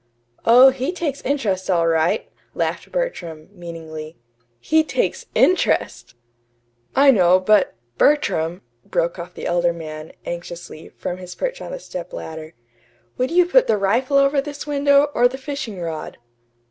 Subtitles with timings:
[0.47, 4.17] "Oh, he takes interest all right," laughed Bertram, meaningly.
[4.59, 6.15] "He takes INTEREST!"
[6.95, 11.79] "I know, but Bertram," broke off the elder man, anxiously, from his perch on the
[11.79, 12.55] stepladder,
[13.19, 16.17] "would you put the rifle over this window, or the fishing rod?"